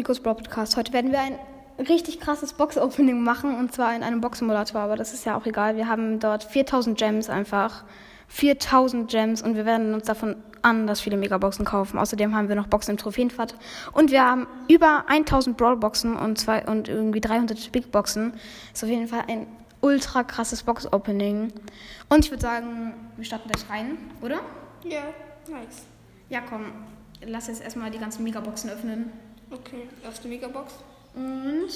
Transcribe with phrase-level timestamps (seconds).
[0.00, 0.78] Rico's Brawl Podcast.
[0.78, 1.38] Heute werden wir ein
[1.78, 5.76] richtig krasses Box-Opening machen und zwar in einem Box-Simulator, aber das ist ja auch egal.
[5.76, 7.84] Wir haben dort 4000 Gems einfach.
[8.28, 11.98] 4000 Gems und wir werden uns davon anders viele Megaboxen kaufen.
[11.98, 13.54] Außerdem haben wir noch Boxen im Trophäenfahrt
[13.92, 18.32] und wir haben über 1000 Brawl-Boxen und, zwei, und irgendwie 300 Big-Boxen.
[18.72, 19.48] Ist auf jeden Fall ein
[19.82, 21.52] ultra krasses Box-Opening.
[22.08, 24.40] Und ich würde sagen, wir starten gleich rein, oder?
[24.82, 25.02] Ja,
[25.46, 25.82] nice.
[26.30, 26.72] Ja, komm.
[27.26, 29.12] Lass jetzt erstmal die ganzen Megaboxen öffnen.
[29.50, 30.74] Okay, erste Megabox.
[31.14, 31.70] Und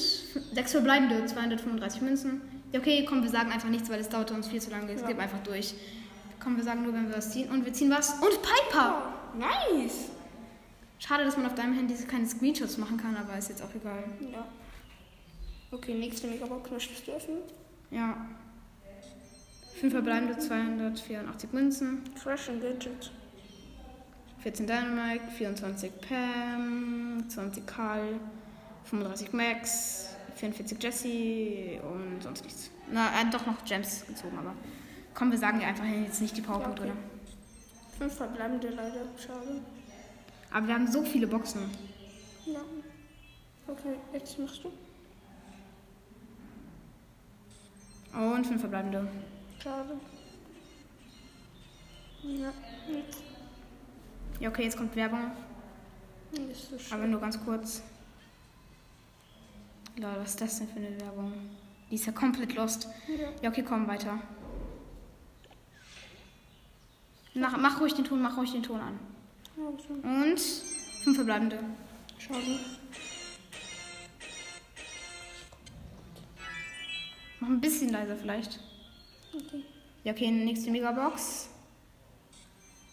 [0.55, 2.41] sechs verbleibende, 235 Münzen.
[2.73, 4.93] Ja, okay, komm, wir sagen einfach nichts, weil es dauert uns viel zu lange.
[4.93, 5.09] Es Ja.
[5.09, 5.75] geht einfach durch.
[6.43, 7.51] Komm, wir sagen nur, wenn wir was ziehen.
[7.51, 8.15] Und wir ziehen was.
[8.15, 9.13] Und Piper!
[9.35, 10.11] Oh, nice.
[11.01, 14.05] Schade, dass man auf deinem Handy keine Screenshots machen kann, aber ist jetzt auch egal.
[14.33, 14.47] Ja.
[15.73, 17.39] Okay, nächste Megabox möchtest du öffnen?
[17.91, 18.17] Ja.
[19.81, 22.03] Fünf verbleibende, 284 Münzen.
[22.17, 23.11] Fresh and Gadget.
[24.45, 28.21] 14 Dynamite, 24 Pam, 20 Karl,
[28.85, 32.71] 35 Max, 44 Jesse und sonst nichts.
[32.93, 34.55] Na, er hat doch noch Gems gezogen, aber
[35.15, 36.89] komm, wir sagen dir einfach jetzt nicht die Powerpunkte.
[36.89, 37.01] Ja, okay.
[37.97, 39.07] Fünf verbleibende leider.
[39.17, 39.63] Schade.
[40.51, 41.71] Aber wir haben so viele Boxen.
[42.45, 42.61] Ja.
[43.67, 44.71] Okay, jetzt machst du.
[48.15, 49.09] Und fünf verbleibende.
[49.59, 49.99] Schade.
[52.23, 52.53] Ja,
[52.93, 53.34] jetzt.
[54.41, 55.31] Ja, okay, jetzt kommt Werbung,
[56.33, 57.83] so aber nur ganz kurz.
[59.97, 61.33] Lol, was ist das denn für eine Werbung?
[61.91, 62.89] Die ist ja komplett lost.
[63.09, 63.29] Ja.
[63.43, 64.19] Ja, okay, komm, weiter.
[67.35, 68.99] Nach, mach ruhig den Ton, mach ruhig den Ton an.
[69.57, 70.41] Also, Und
[71.03, 71.59] fünf verbleibende.
[72.19, 72.59] schade.
[77.41, 78.59] Mach ein bisschen leiser vielleicht.
[79.35, 79.63] Okay.
[80.03, 81.49] Ja, okay, nächste Megabox.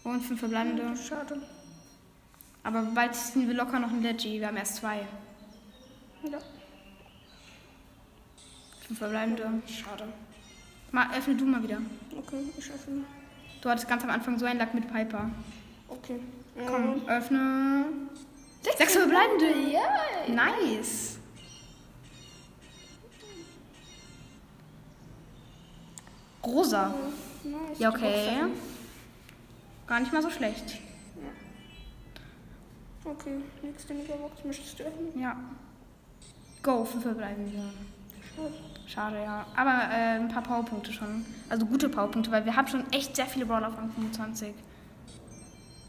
[0.04, 0.96] Und fünf verbleibende.
[0.98, 1.42] Schade.
[2.64, 4.40] Aber bald ziehen wir locker noch ein Leggy.
[4.40, 5.06] Wir haben erst zwei.
[6.24, 6.40] Ja.
[8.88, 9.62] Fünf verbleibende.
[9.68, 10.06] Schade.
[10.92, 11.78] Mal, öffne du mal wieder.
[12.18, 13.04] Okay, ich öffne.
[13.62, 15.30] Du hattest ganz am Anfang so einen Lack mit Piper.
[15.88, 16.20] Okay.
[16.68, 17.86] Komm, Ähm, öffne.
[18.78, 19.72] Sechs verbleibende.
[19.72, 19.82] Ja.
[20.28, 21.18] Nice.
[26.46, 26.94] Rosa.
[27.44, 27.80] Nice.
[27.80, 28.42] Ja, okay.
[29.92, 30.80] Gar nicht mal so schlecht.
[33.04, 35.20] Okay, nächste Megabox möchtest du öffnen?
[35.20, 35.36] Ja.
[36.64, 37.74] Go, fünf verbleibende.
[38.34, 38.54] Schade.
[38.88, 39.46] Schade, ja.
[39.54, 41.26] Aber äh, ein paar Powerpunkte schon.
[41.50, 44.54] Also gute Powerpunkte, weil wir haben schon echt sehr viele Brawler auf Rang 25.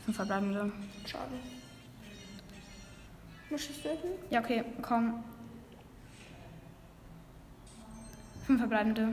[0.04, 0.72] Fünf verbleibende.
[1.06, 1.34] Schade.
[3.50, 4.12] Möchtest du öffnen?
[4.30, 5.22] Ja, okay, komm.
[8.48, 9.10] Fünf verbleibende.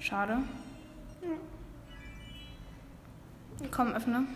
[0.00, 0.38] Schade.
[3.70, 4.26] Komm, öffne.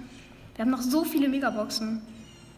[0.55, 2.03] Wir haben noch so viele Megaboxen.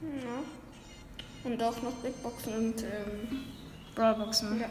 [0.03, 1.51] Ja.
[1.51, 3.41] Und auch noch Big Boxen und ähm,
[3.95, 4.61] Brawlboxen.
[4.61, 4.69] ja.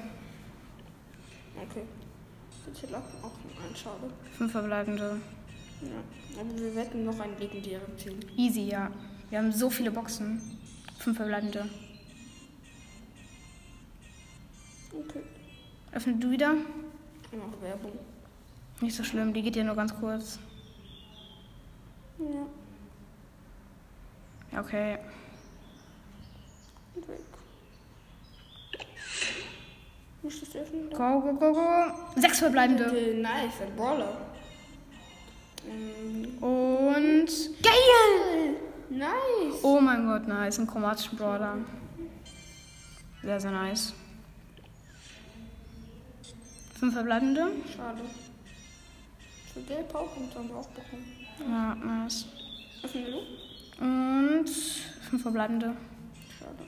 [1.55, 1.83] Okay.
[2.65, 4.11] Bitte locken auch noch ein, schade.
[4.37, 5.19] Fünf verbleibende.
[5.81, 6.39] Ja.
[6.39, 8.19] Aber wir wetten noch ein legendäres ziehen.
[8.37, 8.91] Easy, ja.
[9.29, 10.41] Wir haben so viele Boxen.
[10.99, 11.67] Fünf verbleibende.
[14.91, 15.21] Okay.
[15.91, 16.53] Öffne du wieder?
[16.53, 17.93] Noch Werbung.
[18.81, 20.39] Nicht so schlimm, die geht ja nur ganz kurz.
[22.19, 22.45] Ja.
[24.51, 24.97] Ja, okay.
[26.95, 27.19] Weg.
[30.21, 30.89] Möchtest du öffnen?
[30.89, 32.19] Go, go, go, go.
[32.19, 33.15] Sechs verbleibende.
[33.21, 34.17] Nice, ein Brawler.
[35.67, 37.27] Ähm, Und.
[37.61, 38.55] Geil!
[38.89, 39.63] nice.
[39.63, 40.59] Oh mein Gott, nice.
[40.59, 41.57] Ein chromatischen Brawler.
[43.21, 43.93] Sehr, sehr nice.
[46.79, 47.47] Fünf verbleibende.
[47.75, 48.01] Schade.
[49.53, 51.18] Für Geld Powerpunkte haben wir auch bekommen.
[51.47, 52.25] Ja, nice.
[52.83, 53.83] Öffnen du?
[53.83, 55.73] Und fünf verbleibende.
[56.37, 56.63] Schade.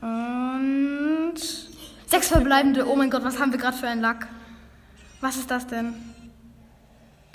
[0.00, 1.34] Und
[2.06, 2.86] sechs verbleibende.
[2.88, 4.28] Oh mein Gott, was haben wir gerade für einen Lack?
[5.20, 5.88] Was ist das denn?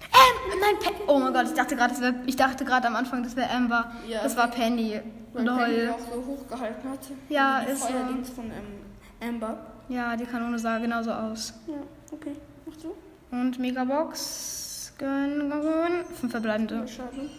[0.02, 3.22] Ähm, nein, Pe Oh mein Gott, ich dachte gerade, wär- ich dachte gerade am Anfang,
[3.24, 3.92] das wäre Amber.
[4.08, 4.24] Ja.
[4.24, 5.00] Das war Penny.
[5.34, 5.90] Weil Penny Lol.
[5.92, 7.14] auch so hochgehalten hatte.
[7.30, 7.88] Ja, die ist so.
[7.88, 9.58] Feuerdings von ähm, Amber.
[9.88, 11.54] Ja, die Kanone sah genauso aus.
[11.68, 11.76] Ja,
[12.12, 12.36] okay.
[12.66, 12.96] Machst du?
[13.32, 14.94] Und Megabox.
[14.98, 16.06] Gönn, gönn.
[16.20, 16.76] Fünf verbleibende.
[16.76, 17.30] Ja, schade.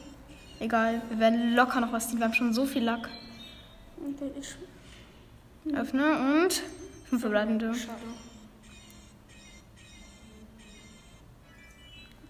[0.60, 2.19] Egal, wir werden locker noch was ziehen.
[2.19, 3.08] Wir haben schon so viel Lack.
[3.98, 4.54] Okay, ich.
[5.75, 6.62] Öffne und
[7.06, 7.75] fünf verbleibende.
[7.75, 7.98] Schade.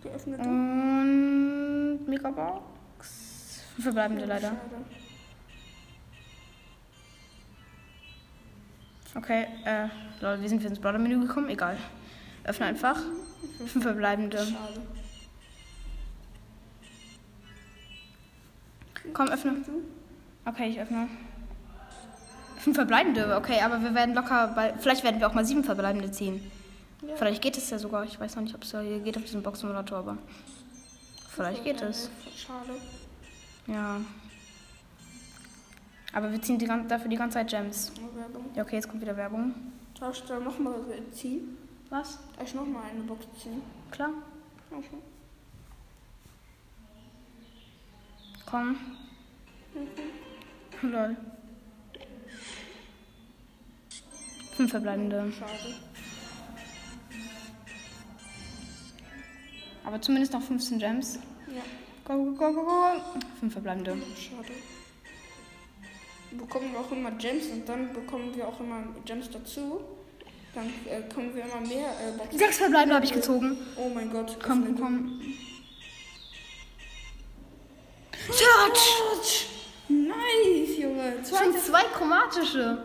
[0.02, 0.08] Du.
[0.48, 3.62] Und Megabox.
[3.74, 4.48] Fünf verbleibende leider.
[4.48, 5.05] Schade.
[9.16, 9.88] Okay, äh,
[10.20, 11.48] Leute, wie sind wir ins Brawler-Menü gekommen?
[11.48, 11.76] Egal.
[12.44, 13.00] Öffne einfach.
[13.66, 14.38] Fünf verbleibende.
[14.38, 14.80] Schade.
[19.12, 19.54] Komm, öffne.
[20.44, 21.08] Okay, ich öffne.
[22.58, 24.74] Fünf verbleibende, okay, aber wir werden locker bei.
[24.78, 26.50] Vielleicht werden wir auch mal sieben verbleibende ziehen.
[27.06, 27.14] Ja.
[27.16, 28.04] Vielleicht geht es ja sogar.
[28.04, 30.18] Ich weiß noch nicht, ob es hier geht auf diesem Box-Simulator, aber.
[31.30, 32.10] Vielleicht geht es.
[32.36, 32.72] Schade.
[33.66, 34.00] Ja.
[36.12, 37.92] Aber wir ziehen die, dafür die ganze Zeit Gems.
[38.14, 38.46] Werbung.
[38.54, 39.54] Ja, okay, jetzt kommt wieder Werbung.
[39.98, 40.74] Darf ich da nochmal
[41.12, 41.56] ziehen?
[41.90, 42.18] Was?
[42.36, 43.62] Darf ich nochmal eine Box ziehen?
[43.90, 44.10] Klar.
[44.70, 44.98] Okay.
[48.46, 48.76] Komm.
[50.82, 51.16] Lol.
[54.52, 55.30] Fünf verbleibende.
[55.32, 55.74] Schade.
[59.84, 61.18] Aber zumindest noch 15 Gems.
[61.48, 61.62] Ja,
[62.04, 63.20] Go, go, go, go, go.
[63.40, 63.96] Fünf verbleibende.
[64.16, 64.52] schade.
[66.38, 69.80] Bekommen wir auch immer Gems und dann bekommen wir auch immer Gems dazu.
[70.54, 72.38] Dann äh, kommen wir immer mehr äh, Boxen.
[72.38, 73.56] Sechs verbleibende habe ich gezogen.
[73.76, 74.36] Oh mein Gott.
[74.42, 75.20] Komm, komm, komm.
[78.30, 79.46] Search!
[79.88, 81.12] Nice, Junge.
[81.16, 81.58] Schon Zweite.
[81.64, 82.78] zwei chromatische.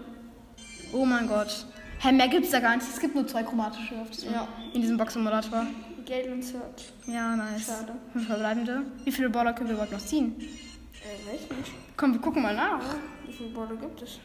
[0.94, 1.66] Oh mein Gott.
[2.00, 2.88] Hä, mehr gibt's da gar nicht.
[2.88, 4.48] Es gibt nur zwei chromatische auf diesem, Ja.
[4.74, 5.66] in diesem Box-Simulator.
[6.06, 6.92] Geld und Search.
[7.08, 7.66] Ja, nice.
[7.66, 7.94] Schade.
[8.12, 8.82] Fünf verbleibende.
[9.06, 10.36] Wie viele Baller können wir überhaupt noch ziehen?
[10.40, 11.72] Äh, weiß nicht.
[12.02, 12.82] Komm, wir gucken mal nach.
[13.28, 14.20] Wie viele Baller gibt es?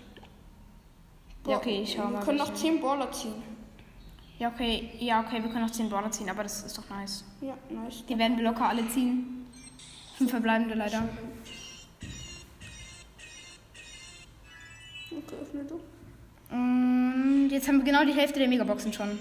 [1.47, 2.63] Ja, okay, ich schau Wir mal, können noch welche.
[2.63, 3.35] 10 Baller ziehen.
[4.39, 4.93] Ja, okay.
[4.99, 7.23] Ja, okay, wir können noch 10 Baller ziehen, aber das ist doch nice.
[7.43, 8.03] Ja, nice.
[8.09, 9.47] Die werden wir locker alle ziehen.
[10.17, 11.07] Fünf verbleibende leider.
[15.11, 15.79] Okay, öffne du.
[16.51, 19.19] Und jetzt haben wir genau die Hälfte der Megaboxen schon.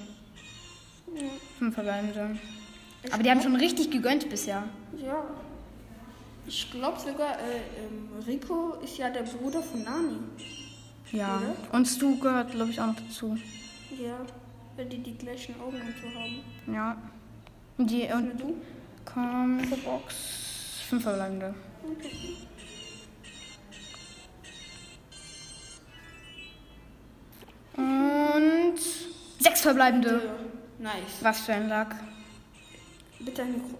[1.14, 1.28] Ja.
[1.60, 2.40] Fünf verbleibende.
[3.12, 4.64] Aber die haben schon richtig gegönnt bisher.
[4.96, 5.26] Ja.
[6.48, 10.18] Ich glaube sogar, äh, ähm, Rico ist ja der Bruder von Nani.
[11.12, 11.38] Ja.
[11.38, 11.76] Oder?
[11.76, 13.38] Und Stu gehört, glaube ich, auch noch dazu.
[14.00, 14.18] Ja.
[14.76, 16.44] Weil die die gleichen Augen und so haben.
[16.74, 16.98] Ja.
[17.78, 18.56] Und die und du.
[19.06, 20.16] komm, Box.
[20.90, 21.56] Fünf verbleibende.
[21.84, 22.38] Okay.
[27.78, 28.80] Und
[29.40, 30.22] sechs verbleibende.
[30.80, 30.94] Nice.
[31.22, 31.96] Was für ein Lack.
[33.20, 33.80] Bitte ein Mikro.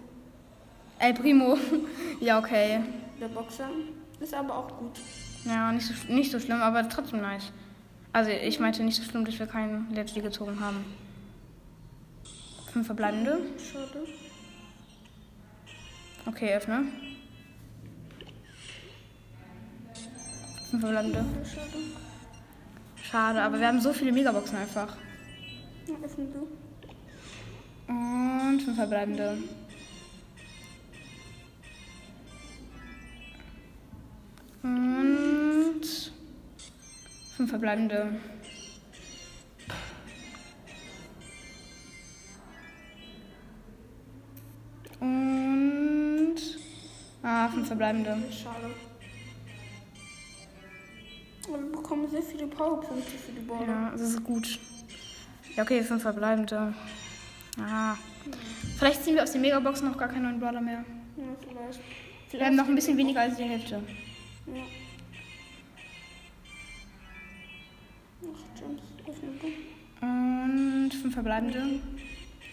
[0.98, 1.58] El Primo.
[2.20, 2.80] ja, okay.
[3.20, 3.68] Der Boxer
[4.20, 4.98] ist aber auch gut.
[5.44, 7.52] Ja, nicht so, nicht so schlimm, aber trotzdem nice.
[8.12, 10.84] Also ich meinte nicht so schlimm, dass wir keinen Letzte gezogen haben.
[12.72, 13.38] Fünf verbleibende.
[13.58, 14.06] Schade.
[16.26, 16.84] Okay, öffne.
[20.70, 21.24] Fünf verbleibende.
[21.44, 21.78] Schade.
[23.02, 24.96] Schade, aber wir haben so viele Megaboxen einfach.
[25.86, 26.48] Ja, öffne du.
[27.88, 29.38] Und fünf verbleibende.
[34.66, 36.12] Und
[37.36, 38.20] fünf verbleibende.
[44.98, 46.36] Und
[47.22, 48.16] ah, fünf verbleibende.
[48.32, 48.70] Schade.
[51.48, 53.66] Wir bekommen sehr viele Powerpunkte für die Baller.
[53.66, 54.58] Ja, das ist gut.
[55.54, 56.74] Ja, okay, fünf verbleibende.
[57.60, 57.94] Ah.
[58.78, 60.84] Vielleicht ziehen wir aus den Megaboxen noch gar keinen neuen Brawler mehr.
[61.16, 61.80] Ja, vielleicht.
[62.32, 63.80] Wir haben noch ein bisschen weniger als die Hälfte.
[64.46, 64.62] Ja.
[68.22, 68.82] Ach, Gems.
[69.08, 70.06] Öffne du.
[70.06, 71.80] Und fünf verbleibende.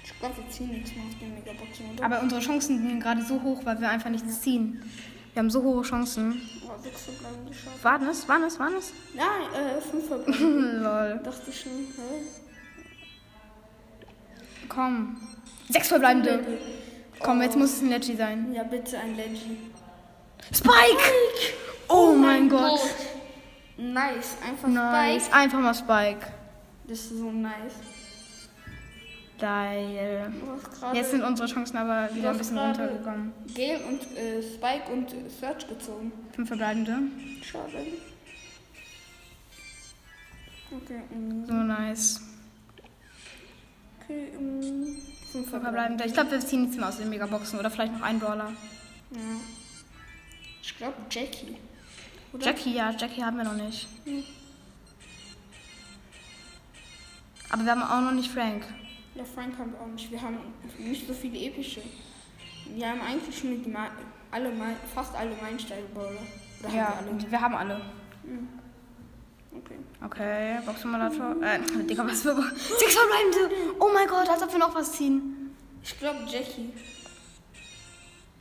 [0.03, 2.06] Ich glaube, wir ziehen nichts mehr aus den Megaboxen, oder?
[2.06, 4.82] Aber unsere Chancen sind gerade so hoch, weil wir einfach nichts ziehen.
[5.34, 6.41] Wir haben so hohe Chancen.
[6.65, 7.84] Oh, sechs verbleibende Schafe.
[7.84, 8.27] Waren es?
[8.29, 8.60] Waren es?
[8.60, 8.94] Waren es?
[9.15, 10.77] Nein, äh, fünf verbleibende.
[10.79, 11.22] Lol.
[11.24, 12.25] Dachte ich schon, hä?
[14.70, 15.18] Komm.
[15.70, 16.39] Sechs verbleibende.
[17.20, 18.53] Komm, jetzt muss es ein Leggy sein.
[18.53, 19.58] Ja, bitte ein Legend.
[20.53, 20.74] Spike!
[21.96, 22.82] Oh mein Gott.
[23.78, 25.26] Nice, einfach Nice.
[25.26, 25.38] Spike.
[25.38, 26.28] Einfach mal Spike.
[26.88, 27.76] Das ist so nice.
[29.40, 30.34] Geil.
[30.94, 33.32] Jetzt sind unsere Chancen aber wieder ein bisschen runtergegangen.
[33.56, 36.12] Gale und äh, Spike und äh, Search gezogen.
[36.36, 36.98] Fünf verbleibende.
[37.44, 37.86] Schade.
[40.72, 42.22] Okay, mm, So nice.
[44.02, 44.84] okay, mm,
[45.32, 46.06] fünf Fünf verbleibende.
[46.06, 47.60] Ich glaube, wir ziehen nichts mehr aus den Megaboxen.
[47.60, 48.52] Oder vielleicht noch einen Brawler.
[49.12, 49.20] Ja.
[50.64, 51.58] Ich glaube Jackie.
[52.34, 52.46] Oder?
[52.46, 53.88] Jackie, ja, Jackie haben wir noch nicht.
[54.06, 54.24] Hm.
[57.50, 58.63] Aber wir haben auch noch nicht Frank.
[59.13, 60.10] Ja, Frank haben wir auch nicht.
[60.10, 60.38] Wir haben
[60.80, 61.82] nicht so viele epische.
[62.75, 63.90] Wir haben eigentlich nur die Ma
[64.32, 64.52] alle,
[64.96, 66.18] fast alle Meilensteine-Brawler.
[66.74, 67.32] Ja, haben wir alle?
[67.32, 67.82] wir haben alle.
[69.52, 69.75] Okay.
[70.04, 71.36] Okay, Box Simulator.
[71.44, 72.36] Äh, Digga, was für.
[72.80, 73.75] Sechs verbleibende!
[73.80, 75.56] Oh mein Gott, als ob wir noch was ziehen.
[75.84, 76.74] Ich glaube Jackie.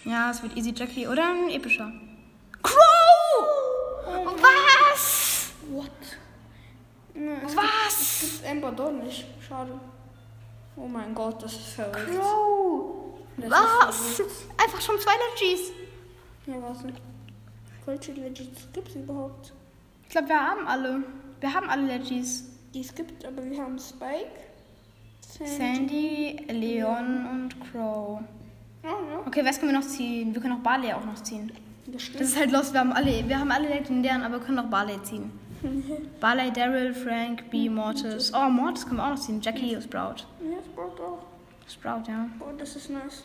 [0.05, 1.93] Ja, es wird Easy Jackie oder ein epischer.
[2.63, 2.92] Crow!
[4.15, 5.51] Was?
[5.71, 5.91] What?
[7.15, 7.53] Ne, Was?
[7.55, 9.27] gibt- es gibt Amber doch nicht.
[9.47, 9.79] Schade.
[10.77, 12.11] Oh mein Gott, das ist verrückt.
[12.19, 13.15] Crow!
[13.37, 14.15] Das Was?
[14.17, 14.33] Verrückt.
[14.63, 15.71] Einfach schon zwei Legis.
[16.47, 16.97] Ja, was denn?
[17.87, 19.53] Welche Legends gibt es überhaupt?
[20.05, 21.03] Ich glaube, wir haben alle.
[21.41, 22.45] Wir haben alle Legis.
[22.73, 24.31] Die es gibt, aber wir haben Spike,
[25.21, 25.57] Sandy.
[25.57, 28.21] Sandy, Leon und Crow.
[28.83, 29.23] Oh, ja.
[29.27, 30.33] Okay, was können wir noch ziehen?
[30.35, 31.53] Wir können auch Barley auch noch ziehen.
[31.87, 34.59] Das Das ist halt los, wir haben alle, wir haben alle legendären, aber wir können
[34.61, 35.31] auch Barley ziehen.
[36.21, 38.33] Barley, Daryl, Frank, B, Mortis.
[38.35, 39.41] Oh, Mortis können wir auch noch ziehen.
[39.41, 40.27] Jackie, Sprout.
[40.41, 41.25] Ja, braucht auch.
[41.69, 42.29] Sprout, ja.
[42.41, 43.25] Oh, das ist nice.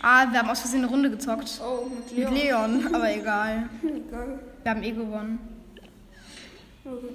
[0.00, 1.60] Ah, wir haben aus Versehen eine Runde gezockt.
[1.64, 2.80] Oh, mit Mit Leon.
[2.80, 3.68] Leon, aber egal.
[3.82, 4.40] Egal.
[4.62, 5.38] Wir haben eh gewonnen.
[6.84, 7.14] Okay.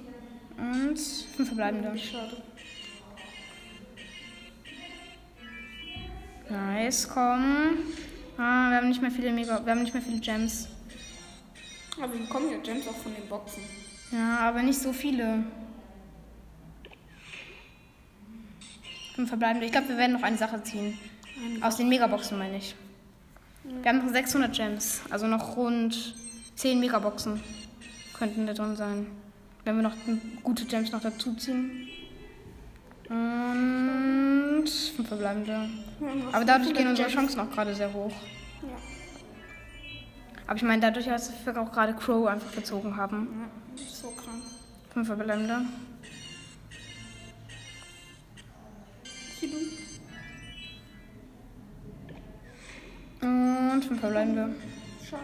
[0.56, 1.98] Und fünf verbleibende.
[1.98, 2.42] Schade.
[6.50, 7.78] Nice, komm.
[8.38, 10.68] Ah, wir haben nicht mehr viele Mega, wir haben nicht mehr viele Gems.
[12.00, 13.62] Aber wir bekommen ja Gems auch von den Boxen.
[14.12, 15.44] Ja, aber nicht so viele.
[19.14, 19.66] Fünf verbleibende.
[19.66, 20.96] Ich glaube, wir werden noch eine Sache ziehen.
[21.60, 22.74] Aus den Megaboxen meine ich.
[23.64, 25.02] Wir haben noch 600 Gems.
[25.10, 26.14] Also noch rund
[26.54, 27.42] 10 Megaboxen
[28.16, 29.06] könnten da drin sein.
[29.64, 29.96] Wenn wir noch
[30.42, 31.88] gute Gems noch dazu ziehen.
[33.08, 35.68] Und fünf verbleibende.
[36.32, 37.08] Aber dadurch 500 gehen unsere.
[37.08, 38.12] Chancen auch gerade sehr hoch.
[38.62, 38.68] Ja.
[40.46, 43.48] Aber ich meine, dadurch, dass wir auch gerade Crow einfach gezogen haben.
[43.76, 44.42] ja, so krank.
[44.92, 45.62] Fünf verbleibende.
[53.20, 54.54] Und fünf verbleibende.
[55.08, 55.22] Schade.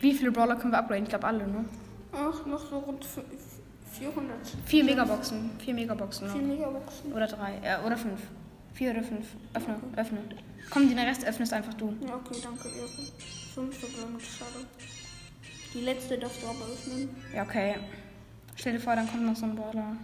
[0.00, 1.04] Wie viele Brawler können wir upgraden?
[1.04, 1.64] Ich glaube alle, ne?
[2.12, 3.22] Ach, noch so rund fü-
[3.98, 4.36] 400.
[4.66, 5.50] Vier Megaboxen.
[5.58, 6.42] Vier Megaboxen Vier.
[6.42, 7.12] Megaboxen.
[7.12, 7.54] Oder drei.
[7.62, 8.20] Äh, oder fünf.
[8.74, 9.26] Vier oder fünf.
[9.54, 10.18] Öffne, öffne.
[10.70, 11.94] Komm, den Rest öffnest einfach du.
[12.06, 12.88] Ja, okay, danke, Ehre.
[13.54, 14.66] Fünf verbleibende, schade.
[15.74, 17.08] Die letzte darfst du aber öffnen.
[17.34, 17.76] Ja, okay.
[18.56, 19.96] Stell dir vor, dann kommt noch so ein Brawler.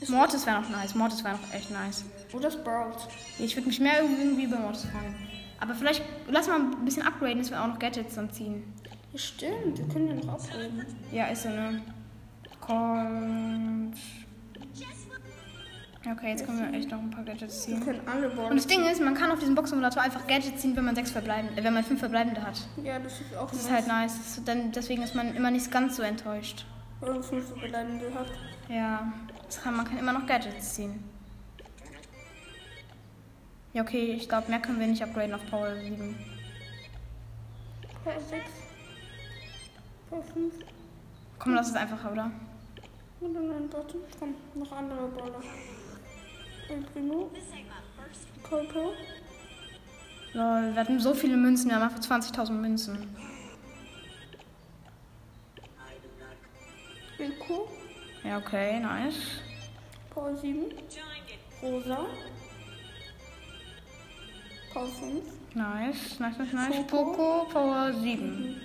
[0.00, 0.94] Ist- Mortis wäre noch nice.
[0.94, 2.04] Mortis wäre noch echt nice.
[2.32, 2.96] Oder Sprout.
[3.38, 5.14] Ich würde mich mehr irgendwie über Mortis freuen.
[5.60, 8.62] Aber vielleicht lass mal ein bisschen upgraden, dass wir auch noch Gadgets dann ziehen.
[9.12, 10.84] Ja, stimmt, wir können ja noch upgraden.
[11.10, 11.80] Ja, ist so eine.
[12.68, 13.06] Ja,
[16.12, 17.84] Okay, jetzt können wir echt noch ein paar Gadgets Wir ziehen.
[17.84, 18.54] können alle Und Brawler.
[18.54, 21.60] das Ding ist, man kann auf diesem Boxsimulator einfach Gadgets ziehen, wenn man sechs verbleibende,
[21.60, 22.58] äh, wenn man fünf verbleibende hat.
[22.82, 24.40] Ja, das ist auch Das ist halt nice.
[24.44, 26.64] Dann, deswegen ist man immer nicht ganz so enttäuscht.
[27.00, 28.26] Wenn man fünf verbleibende hat.
[28.68, 29.12] Ja,
[29.46, 31.02] das kann, man kann immer noch Gadgets ziehen.
[33.74, 36.14] Ja, okay, ich glaube, mehr können wir nicht upgraden auf Power 7.
[38.04, 38.42] Power 6.
[40.08, 40.54] Power 5.
[41.38, 42.30] Komm, lass es einfach, oder?
[43.20, 44.00] Und dann ein Bottom.
[44.18, 45.42] Komm, noch andere Brawler.
[46.68, 47.30] El Primo.
[48.42, 48.92] Coco.
[50.34, 53.16] Lol, wir hatten so viele Münzen, wir haben einfach 20.000 Münzen.
[57.18, 57.68] Rico.
[58.22, 59.40] Ja, okay, nice.
[60.10, 60.66] Power 7.
[61.62, 62.06] Rosa.
[64.72, 65.22] Power 5.
[65.54, 66.86] Nice, nice, nice, nice.
[66.86, 67.14] Poco.
[67.14, 68.60] Poco, Power 7.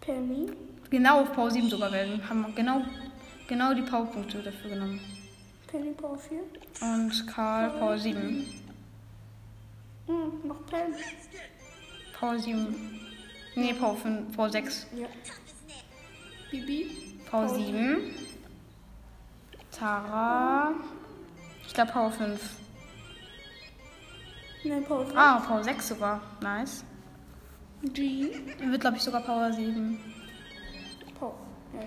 [0.00, 0.67] Penny.
[0.90, 2.26] Genau auf Power 7 sogar werden.
[2.28, 2.82] Haben wir genau,
[3.46, 5.00] genau die Powerpunkte dafür genommen.
[5.66, 6.38] Penny Power 4.
[6.80, 8.46] Und Karl Power 7.
[10.06, 10.94] Hm, noch Pam.
[12.18, 12.74] Power 7.
[13.54, 14.86] Nee, Power 5, Power 6.
[14.96, 15.06] Ja.
[16.50, 16.90] Bibi.
[17.30, 18.14] Power 7.
[19.70, 20.72] Tara.
[21.66, 22.40] Ich glaube Power 5.
[24.64, 25.16] Nein, Power 3.
[25.16, 26.20] Ah, Power 6 sogar.
[26.40, 26.84] Nice.
[27.82, 28.30] G.
[28.58, 30.00] Wird, glaube ich, sogar Power 7.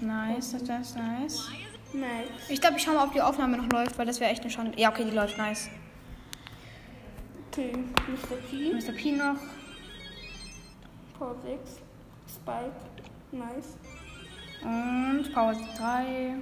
[0.01, 1.49] Nice, das ist nice.
[1.93, 2.49] Max.
[2.49, 4.49] Ich glaube, ich schau mal, ob die Aufnahme noch läuft, weil das wäre echt eine
[4.49, 4.79] Schande.
[4.79, 5.69] Ja, okay, die läuft nice.
[7.51, 7.73] Okay.
[8.07, 8.35] Mr.
[8.49, 8.73] P.
[8.73, 8.93] Mr.
[8.93, 9.35] P noch.
[11.17, 11.79] Power 6.
[12.33, 12.71] Spike.
[13.31, 13.77] Nice.
[14.63, 16.35] Und Power 3.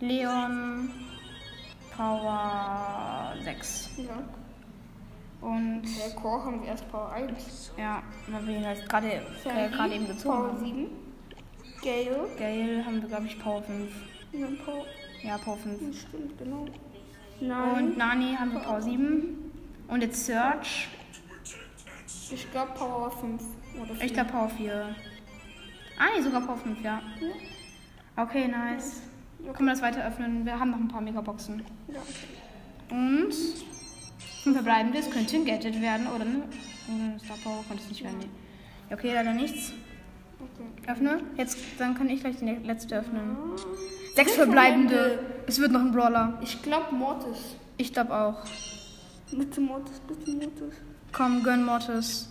[0.00, 0.90] Leon.
[1.94, 3.90] Power 6.
[3.98, 4.22] Ja.
[5.40, 7.72] Und Der Core haben wir erst Power 1.
[7.76, 9.12] ja, weil wir ihn halt gerade
[9.94, 10.58] eben gezogen Power haben.
[10.58, 10.86] 7.
[11.82, 12.28] Gale.
[12.38, 13.90] Gale haben wir, glaube ich, Power 5.
[14.32, 14.84] Und dann Power.
[15.22, 15.80] Ja, Power 5.
[15.80, 16.66] Ja, Stimmt, genau.
[17.40, 17.96] Und Nein.
[17.96, 19.52] Nani haben wir Power 7.
[19.88, 20.88] Und jetzt Search.
[22.30, 23.42] Ich glaube Power 5.
[23.80, 24.04] Oder 4.
[24.04, 24.94] Ich glaube Power 4.
[25.98, 27.00] Ah, nee, sogar Power 5, ja.
[28.16, 29.02] Okay, nice.
[29.54, 30.44] Können wir das weiter öffnen?
[30.44, 31.62] Wir haben noch ein paar Megaboxen.
[31.88, 32.00] Ja.
[32.90, 33.34] Und
[34.42, 34.98] fünf verbleibende.
[34.98, 36.42] Es könnte ein Gadget werden, oder ne?
[36.88, 38.18] Oder Star Power könnte es nicht werden.
[38.18, 38.28] Nee.
[38.90, 39.72] Ja, okay, leider nichts.
[40.40, 40.90] Okay.
[40.92, 41.20] Öffne.
[41.36, 43.36] Jetzt, dann kann ich gleich die letzte öffnen.
[44.14, 45.18] Sechs verbleibende.
[45.46, 46.38] Es wird noch ein Brawler.
[46.42, 47.56] Ich glaube Mortis.
[47.76, 48.44] Ich glaube auch.
[49.30, 50.74] Bitte Mortis, bitte Mortis.
[51.12, 52.28] Komm, gönn Mortis.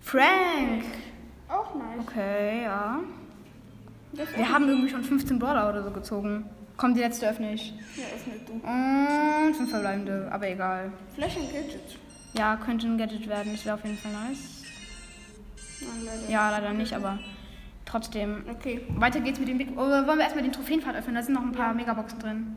[0.00, 0.84] Frank!
[1.48, 2.00] Auch nice.
[2.00, 3.00] Okay, ja.
[4.12, 6.44] Wir haben irgendwie schon 15 Brawler oder so gezogen.
[6.76, 7.74] Komm, die letzte öffne ich.
[7.96, 8.52] Ja, öffne du.
[8.52, 10.92] Und fünf fünf verbleibende, aber egal.
[11.14, 11.98] Vielleicht ein Gadget.
[12.34, 14.57] Ja, könnte ein Gadget werden, das wäre auf jeden Fall nice.
[15.80, 16.28] Nein, leider.
[16.30, 17.18] Ja, leider nicht, aber
[17.84, 18.44] trotzdem.
[18.50, 18.84] Okay.
[18.96, 19.70] Weiter geht's mit dem Big.
[19.76, 21.14] Oder wollen wir erstmal den Trophäenpfad öffnen?
[21.14, 22.56] Da sind noch ein paar Megaboxen drin.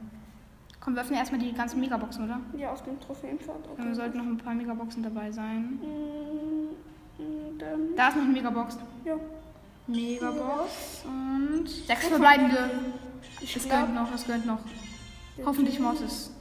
[0.80, 2.40] Komm, wir öffnen erstmal die ganzen Megaboxen, oder?
[2.58, 3.56] Ja, aus dem Trophäenpfad.
[3.66, 3.86] Ja, Okay.
[3.86, 5.80] wir sollten noch ein paar Megaboxen dabei sein.
[5.80, 7.96] Mm, mm, Dann.
[7.96, 8.78] Da ist noch eine Megabox.
[9.06, 9.16] Ja.
[9.88, 12.70] Megabox und sechs verbleibende.
[13.42, 14.60] Ich Das glaub- gönnt noch, das gönnt noch.
[15.46, 16.32] Hoffentlich Mortis.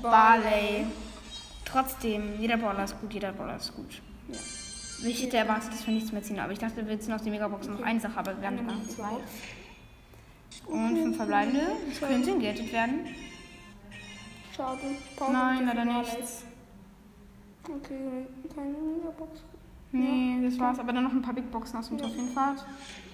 [0.00, 0.42] Barley.
[0.42, 0.86] Barley.
[1.64, 4.00] Trotzdem, jeder Brawler ist gut, jeder Brawler ist gut.
[4.28, 4.34] Ja.
[5.04, 7.32] Ich hätte erwartet, dass wir nichts mehr ziehen, aber ich dachte, wir ziehen aus den
[7.32, 9.10] Megaboxen noch eine Sache, aber wir haben sogar noch zwei.
[10.66, 11.66] Und fünf verbleibende.
[11.88, 13.06] Das könnte gerettet werden.
[14.54, 14.80] Schade.
[15.16, 16.44] Pause Nein, leider nichts.
[17.64, 19.40] Okay, keine Megabox.
[19.92, 20.78] Nee, das war's.
[20.78, 22.64] Aber dann noch ein paar Big Boxen aus dem Trophäenfahrt.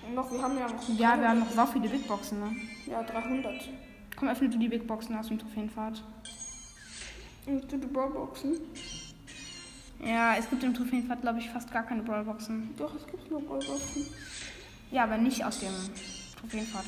[0.07, 0.89] Und noch, wir haben ja noch.
[0.99, 2.57] Ja, wir haben noch so viele Big Boxen, ne?
[2.87, 3.69] Ja, 300.
[4.17, 6.03] Komm, öffne du die Big Boxen aus dem Trophäenpfad.
[7.47, 8.59] Und du die Ballboxen?
[10.01, 12.75] Ja, es gibt im Trophäenpfad, glaube ich, fast gar keine Brawlboxen.
[12.77, 14.07] Doch, es gibt nur Ballboxen.
[14.91, 15.75] Ja, aber nicht aus dem
[16.39, 16.85] Trophäenpfad.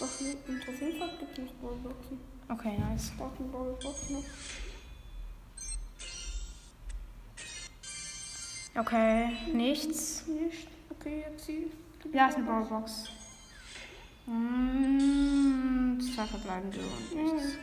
[0.00, 2.18] Doch, im Trophäenpfad gibt es noch Ballboxen.
[2.48, 3.12] Okay, nice.
[3.16, 4.24] Da ist eine Ballbox noch.
[8.76, 10.24] Okay, nichts.
[10.26, 10.68] Nicht.
[10.90, 11.70] Okay, jetzt sie.
[12.12, 13.10] Ja, ist eine Brawlbox.
[14.26, 17.58] Und zwei verbleibende und nichts.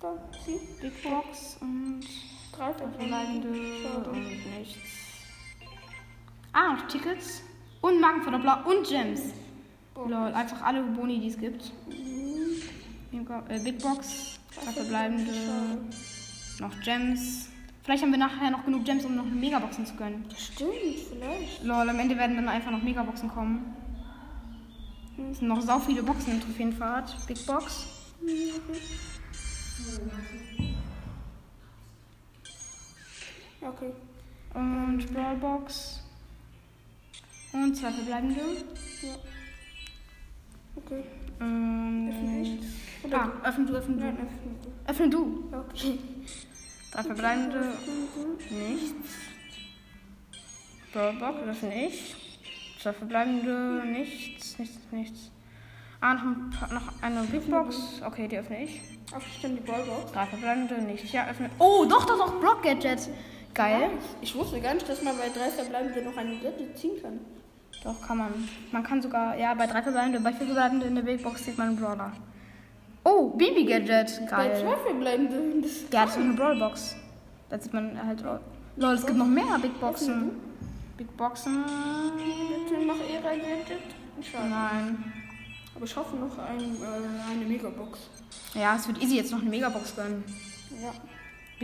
[0.00, 0.60] Da, sie.
[0.80, 2.04] Big Box und
[2.56, 2.84] Schade.
[2.84, 2.98] und
[4.58, 4.78] nichts.
[6.52, 7.42] Ah, noch Tickets.
[7.80, 9.20] Und Magenverdoppler und Gems.
[9.94, 11.72] Lol, einfach alle Boni, die es gibt.
[11.88, 13.26] Mhm.
[13.48, 15.32] Äh, Big Box, verbleibende,
[16.60, 17.48] noch Gems.
[17.82, 20.24] Vielleicht haben wir nachher noch genug Gems, um noch Megaboxen zu gönnen.
[20.36, 20.70] Stimmt,
[21.10, 21.62] vielleicht.
[21.62, 23.76] Lol, am Ende werden dann einfach noch Megaboxen kommen.
[25.30, 27.16] Es sind noch sau viele Boxen im Trophäenpfad.
[27.26, 27.86] Big Box.
[28.26, 28.54] Ja,
[33.68, 33.92] okay.
[34.54, 36.02] Und Brawlbox.
[37.52, 38.40] Und zwei verbleibende.
[39.02, 39.14] Ja.
[40.76, 41.04] Okay.
[41.40, 43.04] Und Öffne ich?
[43.04, 44.00] Oder ah, öffne du, öffne du.
[44.00, 44.90] Nein, öffne du.
[44.90, 45.44] Öffne du.
[45.52, 45.98] Okay.
[46.92, 47.72] Drei verbleibende.
[48.50, 48.94] Nichts.
[50.92, 52.14] Brawlbox öffne ich.
[52.80, 53.82] Zwei verbleibende.
[53.86, 55.30] Nichts, nichts, nichts.
[56.00, 58.02] Ah, noch, ein paar, noch eine Big Box.
[58.04, 58.80] Okay, die öffne ich.
[59.10, 60.12] Ach, stimmt, die Ballbox.
[60.12, 60.82] Drei verbleibende.
[60.82, 61.12] Nichts.
[61.12, 61.50] Ja, öffne.
[61.58, 62.40] Oh, doch, doch, doch.
[62.40, 63.08] Block Gadget.
[63.54, 63.90] Geil.
[64.20, 67.20] Ich wusste gar nicht, dass man bei drei verbleibenden noch eine Gadget ziehen kann.
[67.82, 68.48] Doch, kann man.
[68.72, 71.56] Man kann sogar, ja, bei drei verbleibende, bei vier verbleibende in der Big Box sieht
[71.58, 72.12] man einen Brawler.
[73.04, 74.20] Oh, Baby Gadget.
[74.30, 74.60] Bei Geil.
[74.62, 75.62] zwei verbleibenden.
[75.62, 76.96] Das Der hat so eine Brawlbox.
[77.50, 78.24] Da sieht man halt.
[78.26, 78.40] auch-
[78.76, 80.30] Lol, es gibt noch mehr Big Boxen.
[80.96, 81.64] Big Boxen.
[82.16, 84.48] bitte noch eher ein Gadget.
[84.50, 85.12] Nein.
[85.76, 87.98] Aber ich hoffe noch ein, äh, eine Megabox.
[88.54, 90.24] Ja, es wird easy jetzt noch eine Megabox gönnen.
[90.82, 90.92] Ja.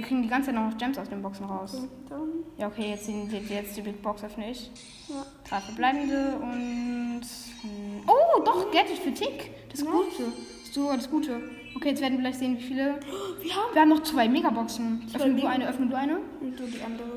[0.00, 1.74] Wir kriegen die ganze Zeit noch Gems aus den Boxen raus.
[1.74, 2.28] Und dann.
[2.56, 4.70] Ja, okay, jetzt, die, die- jetzt die Big Box öffne ich.
[5.08, 5.26] Ja.
[5.46, 7.20] Drei verbleibende und.
[7.60, 9.50] hm, Oh, doch, Gadget für Tick.
[9.70, 10.22] Das Gute.
[10.64, 11.38] Das, so, das Gute.
[11.76, 12.98] Okay, jetzt werden wir gleich sehen, wie viele.
[13.42, 13.74] Wir haben.
[13.74, 15.06] Wir haben noch zwei Megaboxen.
[15.10, 16.16] Zwei Öffne du eine, öffne du eine.
[16.40, 17.08] Und du die andere.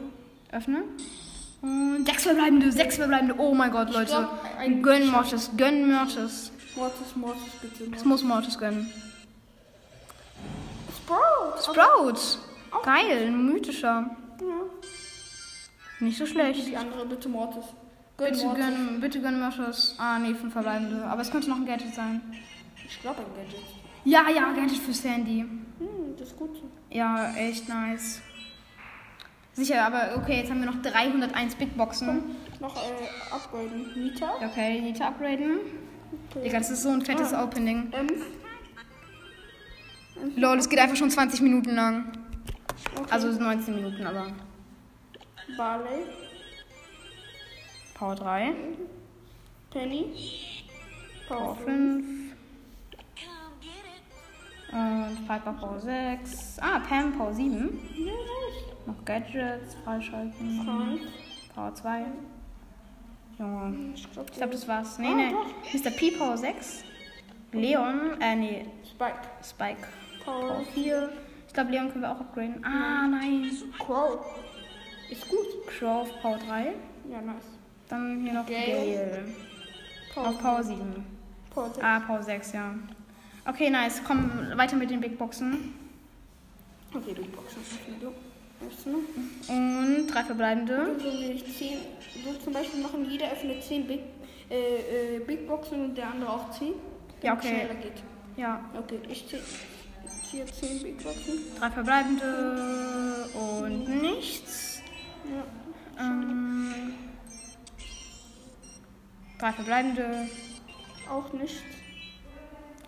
[0.52, 0.84] Öffne.
[1.62, 3.36] Und sechs verbleibende, sechs verbleibende.
[3.38, 4.08] Oh mein Gott, Leute.
[4.12, 6.52] glaub, ein- Gönn Mortis, gönn Mortis.
[6.76, 7.96] Mortis, Mortis, bitte.
[7.96, 8.92] Es muss Mortis gönnen.
[10.98, 11.62] Sprout.
[11.62, 12.38] Sprout.
[12.84, 14.10] Geil, ein mythischer.
[14.42, 14.56] Ja.
[16.00, 16.68] Nicht so schlecht.
[16.68, 17.66] Die andere bitte Mortis.
[18.18, 18.66] Gönn Bitte Mortis.
[18.66, 19.96] gönn, bitte gönn Mortis.
[19.98, 21.04] Ah, nee, fünf verbleibende.
[21.06, 22.22] Aber es könnte noch ein Gadget sein.
[22.88, 23.64] Ich glaube ein Gadget.
[24.06, 25.40] Ja, ja, Gadget für Sandy.
[25.40, 26.62] Hm, das ist gut.
[26.90, 28.22] Ja, echt nice.
[29.54, 32.36] Sicher, aber okay, jetzt haben wir noch 301 Big Boxen.
[32.60, 33.92] Noch äh, upgraden.
[33.96, 34.34] Nita.
[34.44, 35.60] Okay, zu upgraden.
[36.44, 37.92] Digga, das ist so ein fettes Opening.
[37.94, 38.08] Ähm,
[40.36, 42.12] Lol, es geht einfach schon 20 Minuten lang.
[42.96, 43.12] Okay.
[43.12, 44.28] Also 19 Minuten, aber.
[45.58, 46.06] Barley.
[47.94, 48.54] Power 3,
[49.72, 50.06] Penny.
[51.28, 52.06] Power Power 5.
[54.72, 56.58] Und Piper Power 6.
[56.60, 57.80] Ah, Pam Power 7.
[57.96, 58.12] Ja.
[58.88, 60.62] Noch Gadgets freischalten.
[60.66, 61.02] Frank.
[61.54, 62.06] Power 2.
[63.38, 63.94] Junge.
[63.94, 64.98] Ich glaube, Ich glaube, das war's.
[64.98, 65.32] Nee, Ah, nee.
[65.32, 65.74] doch.
[65.74, 65.92] Mr.
[65.92, 66.84] P Power 6.
[67.52, 69.20] Leon, äh, nee, Spike.
[69.44, 69.88] Spike
[70.26, 71.10] Power Power 4.
[71.54, 72.66] Ich glaube, Leon können wir auch upgraden.
[72.66, 73.48] Ah, nein.
[73.78, 74.26] Crow.
[75.12, 75.46] Ist gut.
[75.68, 76.74] Crow auf Power 3.
[77.12, 77.44] Ja, nice.
[77.88, 79.24] Dann hier noch Gale.
[80.16, 80.30] Gale.
[80.30, 81.06] Auf Power 7.
[81.54, 81.84] Power sechs.
[81.86, 82.74] Ah, Power 6, ja.
[83.48, 84.02] Okay, nice.
[84.04, 85.76] Komm weiter mit den Big Boxen.
[86.92, 87.62] Okay, du Boxen.
[89.48, 90.96] Und drei verbleibende.
[90.98, 91.78] So will ich 10.
[92.26, 94.00] So zum Beispiel machen, jeder öffnet 10 Big,
[94.50, 96.74] äh, äh, Big Boxen und der andere auch 10.
[97.22, 97.50] Ja, okay.
[97.50, 98.02] Schneller geht.
[98.38, 98.60] Ja.
[98.76, 99.44] Okay, ich zähle.
[100.34, 101.40] 4, 10 Big Boxen.
[101.60, 104.82] Drei verbleibende und nichts.
[105.30, 106.04] Ja.
[106.04, 106.94] Ähm,
[109.38, 110.28] drei verbleibende.
[111.08, 111.62] Auch nichts.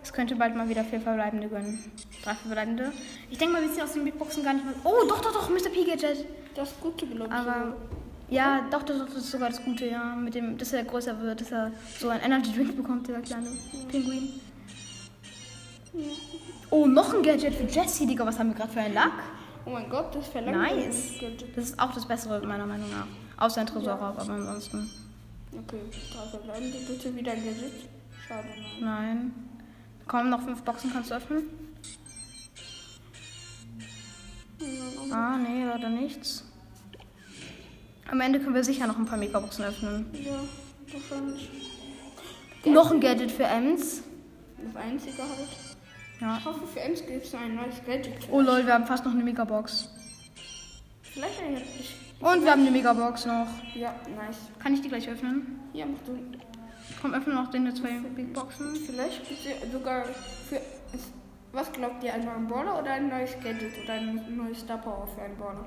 [0.02, 1.78] Es könnte bald mal wieder vier verbleibende gönnen.
[2.24, 2.92] Drei verbleibende.
[3.30, 4.74] Ich denke mal, wir ziehen aus den Big Boxen gar nicht mehr.
[4.82, 5.70] Oh, doch, doch, doch, Mr.
[5.70, 6.24] P Gadget.
[6.56, 7.32] Das Gute, glaube ich.
[7.32, 7.76] Aber
[8.28, 10.16] ja, doch, doch, doch, das ist sogar das Gute, ja.
[10.16, 13.50] Mit dem, dass er größer wird, dass er so ein Energy Drink bekommt, dieser kleine
[13.88, 14.40] Pinguin.
[16.70, 18.26] Oh, noch ein Gadget für Jessie, Digga.
[18.26, 19.12] Was haben wir gerade für einen Lack?
[19.64, 21.14] Oh mein Gott, das verlangt Nice.
[21.54, 23.06] Das ist auch das Bessere, meiner Meinung nach.
[23.44, 24.90] Außer ein Tresorraub, aber ansonsten.
[25.52, 25.80] Okay,
[26.12, 26.78] drei verbleibende.
[26.86, 27.88] Bitte wieder ein Gadget.
[28.26, 28.48] Schade,
[28.80, 28.80] nein.
[28.80, 29.32] Nein.
[30.06, 31.44] Komm, noch fünf Boxen kannst du öffnen.
[35.12, 36.44] Ah, nee, leider nichts.
[38.10, 40.06] Am Ende können wir sicher noch ein paar Megaboxen öffnen.
[40.12, 40.38] Ja,
[40.92, 41.50] wahrscheinlich.
[42.64, 44.02] Noch ein Gadget für Ems.
[44.64, 45.65] Das einzige halt.
[46.20, 46.38] Ja.
[46.38, 48.14] Ich hoffe, für Ems gibt es ein neues Gadget.
[48.30, 49.90] Oh lol, wir haben fast noch eine Megabox.
[51.02, 51.94] Vielleicht eigentlich.
[52.20, 53.46] Und wir haben eine Megabox noch.
[53.74, 54.38] Ja, nice.
[54.58, 55.60] Kann ich die gleich öffnen?
[55.74, 56.18] Ja, mach du.
[57.02, 58.74] Komm, öffne noch den zwei Big Boxen.
[58.76, 60.04] Vielleicht gibt es sogar
[60.48, 60.60] für.
[61.52, 65.06] Was glaubt ihr, ein neuer Brawler oder ein neues Gadget oder ein neues Star Power
[65.06, 65.64] für einen Brawler?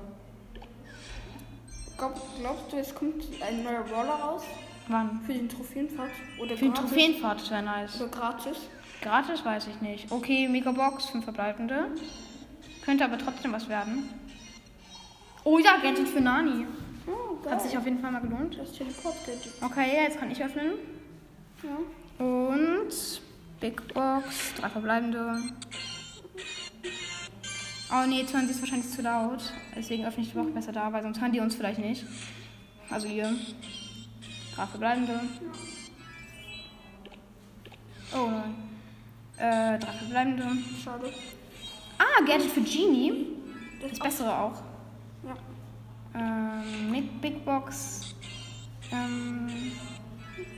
[1.96, 4.42] Glaub, glaubst du, es kommt ein neuer Brawler raus
[4.88, 5.20] Wann?
[5.26, 6.10] für den Trophäenpfad?
[6.40, 6.80] Oder Für gratis?
[6.80, 8.00] Trophäenfahrt, das wäre nice.
[8.00, 8.56] Oder gratis?
[9.00, 10.12] Gratis weiß ich nicht.
[10.12, 11.88] Okay, Megabox, fünf verbleibende.
[12.84, 14.08] Könnte aber trotzdem was werden.
[15.44, 16.66] Oh ja, Gadget für Nani.
[17.06, 17.50] Oh.
[17.50, 18.58] Hat sich auf jeden Fall mal gelohnt.
[18.58, 19.62] das Teleport-Gadget.
[19.62, 20.72] Okay, ja, jetzt kann ich öffnen.
[21.62, 22.24] Ja.
[22.24, 23.22] Und
[23.60, 25.42] Big Box, drei verbleibende.
[27.92, 29.52] Oh nee, jetzt hören sie es wahrscheinlich zu laut.
[29.74, 32.04] Deswegen öffne ich die Woche besser da, weil sonst hören die uns vielleicht nicht.
[32.90, 33.34] Also ihr.
[34.54, 35.20] Drei verbleibende.
[38.14, 38.69] Oh nein.
[39.40, 40.44] Äh, drei verbleibende.
[40.84, 41.12] Schade.
[41.98, 43.26] Ah, Gadget für Genie.
[43.80, 44.62] Das Das Bessere auch.
[45.24, 45.34] Ja.
[46.14, 48.14] Ähm, Big, Big Box.
[48.92, 49.48] Ähm,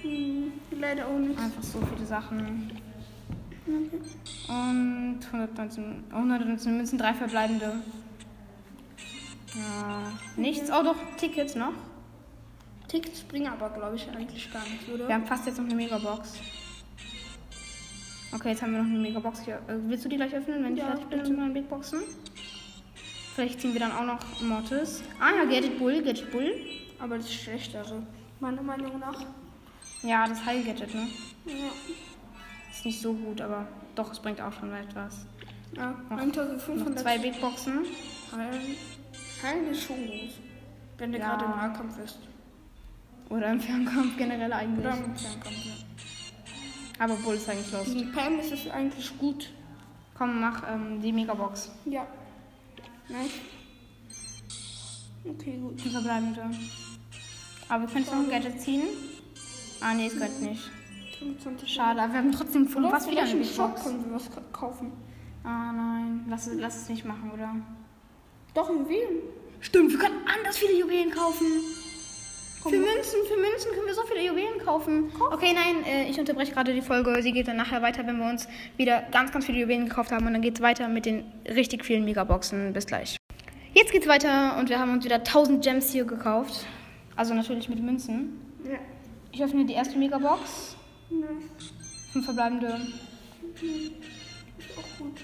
[0.03, 1.41] Hm, leider auch nichts.
[1.41, 2.73] einfach so viele Sachen.
[3.67, 7.75] Und 119, 119 Münzen, drei verbleibende.
[9.55, 10.71] Ja, nichts.
[10.71, 11.73] Oh doch, Tickets noch.
[12.89, 15.07] Tickets bringen aber, glaube ich, eigentlich gar nichts, oder?
[15.09, 16.35] Wir haben fast jetzt noch eine Megabox.
[18.35, 19.57] Okay, jetzt haben wir noch eine Megabox hier.
[19.69, 22.01] Äh, willst du die gleich öffnen, wenn ich Ja, fertig bin mit meinen Big Boxen?
[23.35, 25.03] Vielleicht ziehen wir dann auch noch Mortis.
[25.21, 26.53] Ah ja, Gadget Bull, Gadget Bull.
[26.99, 28.03] Aber das ist schlechtere,
[28.41, 29.25] meiner Meinung nach.
[30.03, 31.09] Ja, das Heil-Gadget, ne?
[31.47, 31.55] Ja.
[32.71, 35.27] Ist nicht so gut, aber doch, es bringt auch schon etwas.
[35.77, 37.81] Ja, Noch 1500 zwei Big Boxen.
[38.37, 38.77] Heilen.
[39.43, 40.31] Heilen ist schon gut.
[40.99, 41.29] Wenn der Ja.
[41.37, 42.19] gerade im Nahkampf ist.
[43.31, 44.85] Oder im Fernkampf generell eigentlich.
[44.87, 45.73] Oder im Fernkampf, ja.
[47.03, 47.85] Aber Bull ist eigentlich los.
[47.87, 49.51] Gegen Pam ist es eigentlich gut.
[50.17, 51.73] Komm, mach ähm, die Megabox.
[51.85, 52.07] Ja.
[53.09, 53.33] Nice.
[55.29, 55.85] Okay, gut.
[55.85, 56.49] Die verbleibende.
[57.69, 58.83] Aber wir können jetzt noch ein Gadget ziehen.
[59.81, 60.71] Ah, nee, es gönnt nicht.
[61.19, 64.41] 25 Schade, aber wir haben trotzdem von fast wieder eine Shop können wir was ka-
[64.53, 64.93] kaufen.
[65.43, 66.25] Ah, nein.
[66.29, 67.57] Lass es, lass es nicht machen, oder?
[68.55, 69.23] Doch, Wien.
[69.61, 71.47] Stimmt, wir können anders viele Juwelen kaufen.
[72.63, 75.13] Für Münzen, für Münzen können wir so viele Juwelen kaufen.
[75.33, 77.21] Okay, nein, äh, ich unterbreche gerade die Folge.
[77.21, 78.47] Sie geht dann nachher weiter, wenn wir uns
[78.77, 80.27] wieder ganz, ganz viele Juwelen gekauft haben.
[80.27, 82.73] Und dann geht es weiter mit den richtig vielen Megaboxen.
[82.73, 83.17] Bis gleich.
[83.75, 86.67] Jetzt geht's weiter und wir haben uns wieder 1000 Gems hier gekauft.
[87.17, 88.41] Also natürlich mit Münzen.
[88.65, 88.79] Ja.
[89.33, 90.77] Ich öffne die erste Megabox.
[91.11, 91.73] Nice.
[92.13, 92.81] Fünf verbleibende.
[93.55, 95.21] Ist auch gut.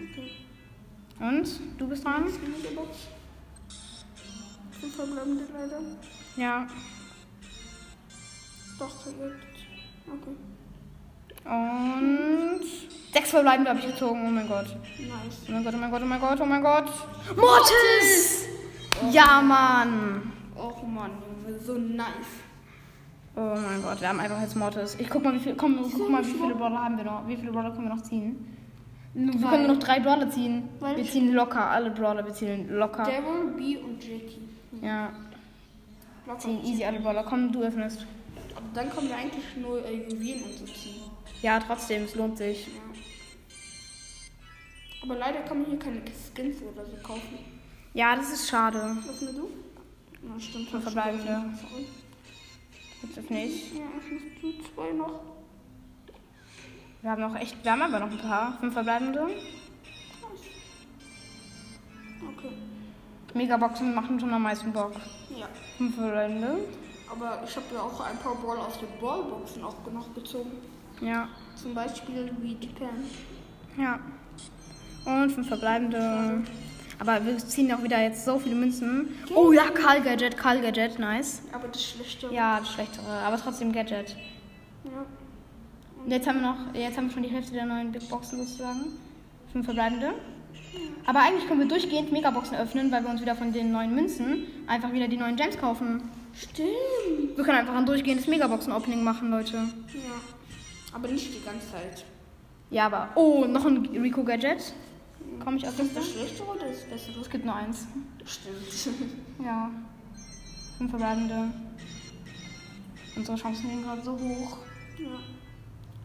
[0.00, 0.30] Okay.
[1.20, 1.48] Und?
[1.78, 2.24] Du bist dran?
[2.24, 3.15] Das ist
[4.76, 4.80] Box.
[4.80, 5.80] Fünf verbleibende leider.
[6.36, 6.66] Ja.
[8.78, 9.16] Doch, jetzt.
[10.08, 10.36] Okay.
[11.48, 12.60] Und
[13.12, 14.22] sechs verbleibende habe ich gezogen.
[14.26, 14.66] Oh mein Gott.
[14.98, 15.46] Nice.
[15.48, 16.90] Oh mein Gott, oh mein Gott, oh mein Gott, oh mein Gott.
[17.36, 18.46] Mortis!
[19.12, 20.32] Ja, Mann.
[20.56, 21.10] Och Mann,
[21.46, 22.06] Junge, so nice.
[23.36, 24.96] Oh mein Gott, wir haben einfach jetzt Mortis.
[24.98, 27.26] Ich guck mal, wie viel, komm, guck mal, wie viele Brawler haben wir noch?
[27.28, 28.52] Wie viele Brawler können wir noch ziehen?
[29.14, 30.68] Wir können nur noch drei Brawler ziehen.
[30.80, 33.04] Weil Wir ich- ziehen locker, alle Brawler, wir ziehen locker.
[33.04, 34.40] Devil, B und Jackie.
[34.82, 35.12] Ja,
[36.26, 36.38] Locker.
[36.40, 37.24] ziehen easy alle Brawler.
[37.24, 38.06] Komm, du öffnest.
[38.54, 41.02] Aber dann können wir eigentlich nur äh, Juwelen und so ziehen.
[41.42, 42.66] Ja, trotzdem, es lohnt sich.
[42.66, 42.72] Ja.
[45.02, 46.02] Aber leider kann man hier keine
[46.34, 47.38] Skins oder so kaufen.
[47.94, 48.96] Ja, das ist schade.
[49.08, 49.48] Öffne du?
[50.26, 50.68] Ja, stimmt.
[50.68, 51.44] Fünf verbleibende.
[53.02, 53.74] Jetzt öffne ich.
[53.74, 55.20] Ja, öffnest du zwei noch?
[57.02, 58.58] Wir haben noch echt, wir haben aber noch ein paar.
[58.58, 59.28] Fünf verbleibende.
[62.36, 62.50] Okay.
[63.36, 64.92] Megaboxen machen schon am meisten Bock.
[65.30, 65.46] Ja.
[65.76, 66.58] Fünf verbleibende.
[67.10, 70.52] Aber ich habe ja auch ein paar Ball aus den Ballboxen auch noch gezogen.
[71.00, 71.28] Ja.
[71.54, 72.88] Zum Beispiel wie die Pam.
[73.78, 73.98] Ja.
[75.04, 76.42] Und fünf verbleibende.
[76.98, 79.10] Aber wir ziehen auch wieder jetzt so viele Münzen.
[79.34, 81.42] Oh ja, Karl Gadget, Karl Gadget, nice.
[81.52, 82.28] Aber das Schlechte.
[82.32, 84.16] Ja, das schlechtere, aber trotzdem Gadget.
[84.84, 85.04] Ja.
[86.02, 88.38] Und jetzt haben wir noch, jetzt haben wir schon die Hälfte der neuen Big Boxen
[88.38, 88.84] sozusagen.
[89.52, 90.14] Fünf verbleibende.
[91.06, 94.46] Aber eigentlich können wir durchgehend Megaboxen öffnen, weil wir uns wieder von den neuen Münzen
[94.66, 96.10] einfach wieder die neuen Gems kaufen.
[96.34, 97.36] Stimmt.
[97.36, 99.56] Wir können einfach ein durchgehendes Megaboxen-Opening machen, Leute.
[99.56, 100.20] Ja.
[100.92, 102.04] Aber nicht die ganze Zeit.
[102.70, 103.10] Ja, aber.
[103.14, 104.74] Oh, noch ein Rico Gadget.
[105.42, 107.20] Komme ich auf das Ist das Schlechtere oder das Bessere?
[107.20, 107.86] Es gibt nur eins.
[108.24, 108.96] Stimmt.
[109.44, 109.70] Ja.
[110.78, 111.50] Fünf verbleibende.
[113.16, 114.58] Unsere Chancen gehen gerade so hoch.
[114.98, 115.06] ja.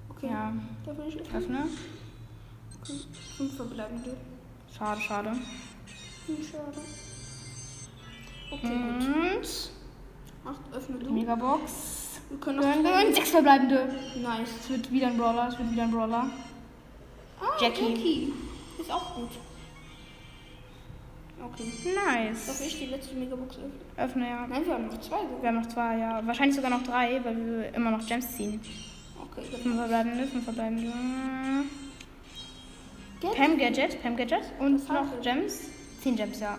[0.10, 0.28] Okay.
[0.28, 0.54] Ja.
[0.86, 1.36] Da will ich öffnen.
[1.36, 1.60] Öffne.
[2.82, 2.94] Okay.
[3.38, 4.16] Fünf verbleibende.
[4.78, 5.30] Schade, schade.
[5.30, 6.78] Hm, schade.
[8.52, 9.38] Okay, gut.
[9.38, 9.72] Und.
[10.46, 11.14] Ach, öffne Die du.
[11.14, 12.20] Megabox.
[12.30, 13.14] Wir können noch gewinn.
[13.14, 13.88] Sechs verbleibende.
[14.22, 14.50] Nice.
[14.62, 15.50] Es wird wieder ein Brawler.
[15.50, 16.30] Es wird wieder ein Brawler.
[17.40, 17.90] Ah, Jackie.
[17.90, 18.34] Jackie.
[18.80, 19.30] Ist auch gut.
[21.44, 21.72] Okay.
[21.96, 22.48] Nice.
[22.48, 23.72] Darf ich die letzte Megabox öffnen?
[23.98, 24.48] Öffne, ja.
[24.48, 25.18] Nein, wir haben noch zwei.
[25.22, 25.42] sogar.
[25.42, 26.26] Wir haben noch zwei, ja.
[26.28, 28.62] Wahrscheinlich sogar noch drei, weil wir immer noch Gems ziehen.
[29.20, 30.92] Okay, Fünf verbleibende, fünf verbleibende.
[33.22, 33.38] Gadget.
[33.38, 34.52] Pam Gadget, Pam Gadget.
[34.60, 35.22] Und noch?
[35.22, 35.70] Gems.
[36.02, 36.58] Zehn Gems, ja.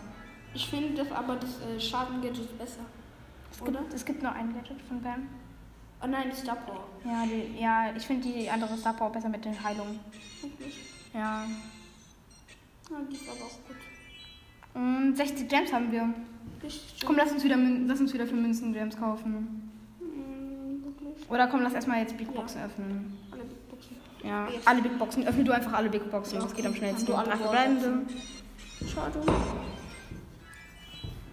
[0.55, 2.83] Ich finde das aber das äh, Schaden-Gadget besser.
[3.51, 3.81] Es Oder?
[3.81, 5.29] gibt, es gibt nur ein Gadget von Pam.
[6.03, 6.85] Oh nein, das Star Power.
[7.05, 9.99] Ja, die, ja ich finde die andere Star Power besser mit den Heilungen.
[10.41, 10.81] Wirklich?
[11.13, 11.47] Ja.
[12.91, 13.77] Ja, die ist aber auch gut.
[14.75, 16.15] Und 60 Gems haben wir.
[16.63, 17.05] Richtig.
[17.05, 19.73] Komm, lass uns wieder, lass uns wieder für Münzen Gems kaufen.
[20.01, 21.31] Mm, wirklich?
[21.31, 23.19] Oder komm, lass erstmal jetzt Big Boxen öffnen.
[24.25, 24.69] Ja, Jetzt.
[24.69, 25.27] alle Big Boxen.
[25.27, 26.37] Öffne du einfach alle Big Boxen.
[26.39, 27.07] Ja, Das geht am schnellsten.
[27.07, 28.07] Du Drei alle verbleibende.
[28.93, 29.21] Schade.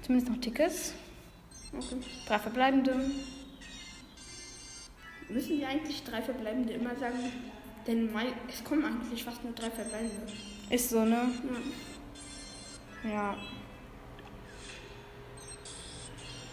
[0.01, 0.93] Zumindest noch Tickets.
[1.71, 1.97] Okay.
[2.27, 2.95] Drei verbleibende.
[5.29, 7.17] Müssen wir eigentlich drei Verbleibende immer sagen?
[7.85, 10.15] Denn mei- es kommen eigentlich fast nur drei Verbleibende.
[10.71, 11.29] Ist so, ne?
[13.03, 13.09] Ja.
[13.11, 13.35] Ja.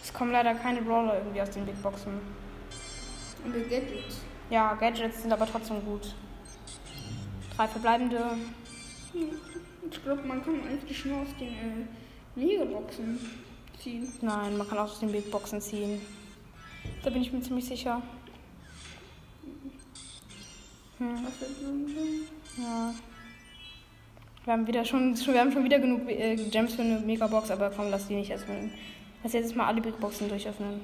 [0.03, 2.19] Es kommen leider keine Brawler irgendwie aus den Big Boxen.
[3.43, 4.05] Und der Gadget.
[4.49, 6.13] Ja, Gadgets sind aber trotzdem gut.
[7.57, 8.23] Drei verbleibende.
[9.89, 11.87] Ich glaube, man kann eigentlich nur aus den äh,
[12.35, 13.19] Megaboxen
[13.81, 14.07] ziehen.
[14.21, 15.99] Nein, man kann auch aus den Big Boxen ziehen.
[17.03, 17.99] Da bin ich mir ziemlich sicher.
[20.99, 21.27] Hm,
[22.57, 22.93] ja.
[24.43, 27.71] Wir haben wieder schon, wir haben schon wieder genug äh, Gems für eine Megabox, aber
[27.71, 28.71] komm, lass die nicht öffnen.
[29.23, 30.79] Lass jetzt mal alle Big Boxen durchöffnen.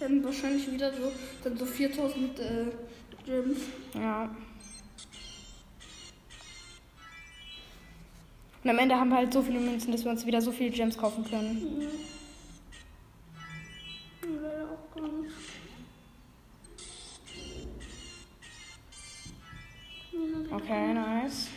[0.00, 1.12] Dann wahrscheinlich wieder so,
[1.44, 2.42] dann so 4000 äh,
[3.24, 3.58] Gems.
[3.94, 4.28] Ja.
[8.64, 10.70] Und am Ende haben wir halt so viele Münzen, dass wir uns wieder so viele
[10.70, 11.86] Gems kaufen können.
[20.50, 21.48] Okay, nice.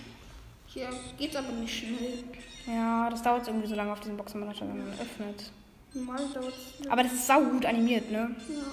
[0.66, 2.26] Hier geht's aber nicht schnell.
[2.66, 5.52] Ja, das dauert irgendwie so lange auf diesen Boxenmanager, wenn man öffnet.
[5.94, 6.58] Normal dauert's.
[6.90, 8.36] Aber das ist sau gut animiert, ne?
[8.50, 8.64] Ja.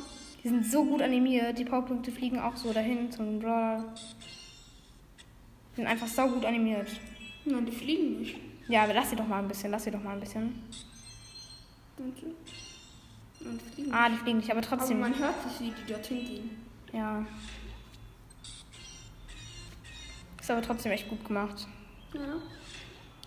[0.43, 3.95] Die sind so gut animiert, die Powerpunkte fliegen auch so dahin zum Brawler.
[5.73, 6.89] Die sind einfach sau gut animiert.
[7.45, 8.37] Nein, die fliegen nicht.
[8.69, 10.63] Ja, aber lass sie doch mal ein bisschen, lass sie doch mal ein bisschen.
[11.99, 12.07] Und,
[13.47, 15.01] und die fliegen Ah, die fliegen nicht, aber Aber trotzdem.
[15.01, 16.51] man hört es, wie die dorthin gehen.
[16.93, 17.25] Ja.
[20.41, 21.67] Ist aber trotzdem echt gut gemacht.
[22.15, 22.21] Ja.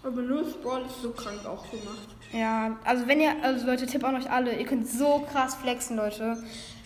[0.03, 2.07] Aber nur Sprawl ist so krank auch gemacht.
[2.31, 5.97] Ja, also wenn ihr, also Leute, Tipp an euch alle, ihr könnt so krass flexen,
[5.97, 6.37] Leute.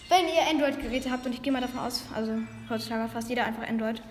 [0.10, 2.34] Wenn ihr Android-Geräte habt, und ich gehe mal davon aus, also
[2.70, 4.02] heutzutage hat fast jeder einfach Android,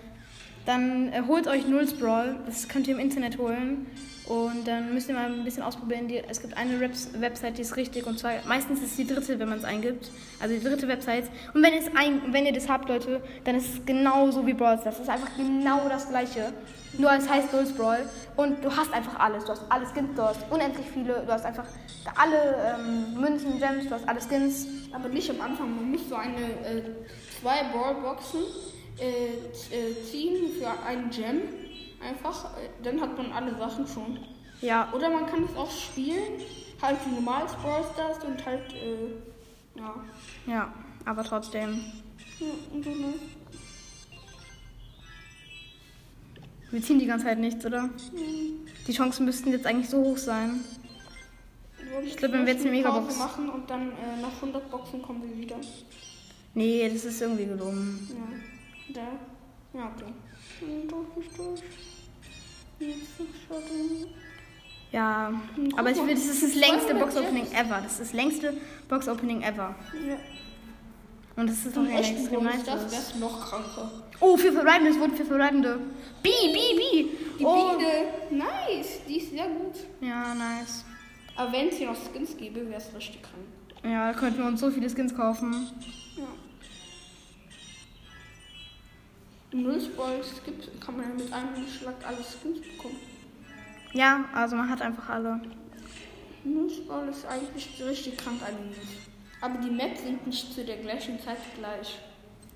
[0.66, 2.36] dann äh, holt euch Null Sprawl.
[2.46, 3.86] Das könnt ihr im Internet holen.
[4.30, 6.06] Und dann müsst ihr mal ein bisschen ausprobieren.
[6.06, 8.06] Die, es gibt eine Reps, Website, die ist richtig.
[8.06, 10.08] Und zwar, meistens ist es die dritte, wenn man es eingibt.
[10.38, 11.24] Also die dritte Website.
[11.52, 14.98] Und wenn, ein, wenn ihr das habt, Leute, dann ist es genauso wie Brawl Stars.
[14.98, 16.52] Das ist einfach genau das gleiche.
[16.96, 18.08] Nur es heißt Null Sprawl.
[18.36, 19.46] Und du hast einfach alles.
[19.46, 21.24] Du hast alle Skins, du hast unendlich viele.
[21.26, 21.66] Du hast einfach
[22.14, 24.68] alle ähm, Münzen, Gems, du hast alle Skins.
[24.92, 25.74] Aber nicht am Anfang.
[25.74, 26.82] Man muss so eine äh,
[27.40, 28.42] zwei Ballboxen
[29.00, 29.26] äh,
[29.74, 31.40] äh, ziehen für einen Gem.
[32.00, 32.56] Einfach.
[32.56, 34.18] Äh, dann hat man alle Sachen schon.
[34.60, 36.40] Ja, Oder man kann es auch spielen.
[36.82, 38.72] Halt wie normal Brawl Stars und halt.
[38.72, 39.94] Äh, ja.
[40.46, 41.80] ja, aber trotzdem.
[42.38, 43.14] ja und so, ne?
[46.70, 47.90] Wir ziehen die ganze Zeit nichts, oder?
[48.86, 50.60] Die Chancen müssten jetzt eigentlich so hoch sein.
[52.04, 55.22] Ich glaub, wenn wir jetzt eine Megabox- machen und dann äh, nach 100 Boxen kommen
[55.28, 55.56] wir wieder.
[56.54, 57.98] Nee, das ist irgendwie dumm.
[58.10, 58.16] Ja.
[58.94, 59.00] Da.
[59.72, 60.12] Ja, okay.
[62.80, 64.06] Ist ist schon.
[64.92, 67.80] Ja, Guck aber ich will, das ist das längste Box-Opening ever.
[67.82, 68.56] Das ist das längste
[68.88, 69.74] Box-Opening ever.
[70.06, 70.16] Ja.
[71.36, 72.62] Und das ist doch extrem Brawl nice.
[72.62, 73.90] Stars wär's noch kranker.
[74.20, 75.78] Oh, vier Verbleibende, es wurden vier Verbleibende.
[76.22, 77.18] Bi, bi, bi.
[77.38, 78.38] Die oh, Biene.
[80.00, 80.84] Ja, nice.
[81.36, 83.44] Aber wenn es hier noch Skins gäbe, wäre es richtig krank.
[83.84, 85.70] Ja, da könnten wir uns so viele Skins kaufen.
[89.52, 89.58] Ja.
[89.58, 92.96] Im Nullsballs gibt, kann man ja mit einem Schlag alle Skins bekommen.
[93.92, 95.40] Ja, also man hat einfach alle.
[96.44, 98.86] Nullsball ist eigentlich richtig krank eigentlich.
[99.40, 101.98] Aber die Maps sind nicht zu der gleichen Zeit gleich.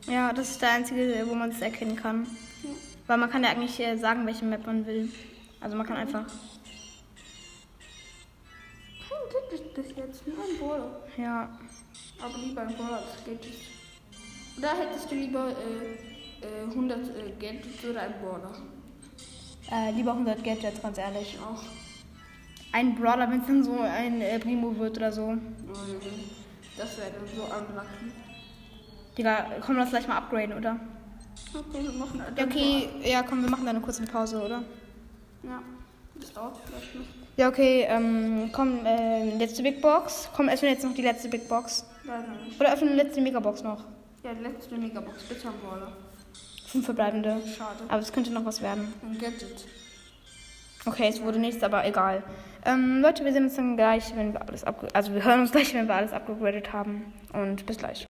[0.06, 2.24] Ja, das ist der einzige, wo man es erkennen kann.
[2.62, 2.70] Ja.
[3.06, 5.10] Weil man kann ja eigentlich äh, sagen, welche Map man will.
[5.60, 6.26] Also man kann einfach.
[9.08, 11.00] Kein Ticket bis jetzt, nur ein Brawler.
[11.16, 11.58] Ja.
[12.20, 13.58] Aber lieber ein Brawler als Gadgets.
[14.60, 16.13] Da hättest du lieber äh,
[16.44, 18.52] äh, 100 äh, Gadgets oder ein Brawler.
[19.70, 21.38] Äh, lieber 100 Gadgets, ganz ehrlich.
[21.40, 21.62] Auch.
[22.72, 25.36] Ein Brawler, wenn es dann so ein äh, Primo wird oder so.
[26.76, 28.12] Das wäre dann so unlucky.
[29.16, 30.80] Digga, komm, lass gleich mal upgraden, oder?
[31.52, 34.64] Okay, wir machen Ja, okay, ja, komm, wir machen dann eine kurze Pause, oder?
[35.44, 35.62] Ja,
[36.16, 37.04] das dauert vielleicht noch.
[37.36, 40.28] Ja, okay, ähm, komm, äh, letzte Big Box.
[40.36, 41.84] Komm, öffne jetzt noch die letzte Big Box.
[42.04, 42.60] Leider nicht.
[42.60, 43.84] Oder öffne die letzte Megabox noch.
[44.22, 45.92] Ja, die letzte Megabox, bitte ein Brawler.
[46.74, 47.40] Fünf verbleibende.
[47.56, 47.84] Schade.
[47.86, 48.92] Aber es könnte noch was werden.
[49.00, 49.64] Ein Gadget.
[50.84, 52.24] Okay, es wurde nichts, aber egal.
[52.64, 55.52] Ähm, Leute, wir sehen uns dann gleich, wenn wir alles abge also wir hören uns
[55.52, 57.12] gleich, wenn wir alles abgegradet haben.
[57.32, 58.08] Und bis gleich.